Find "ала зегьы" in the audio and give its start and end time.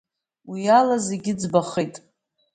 0.79-1.33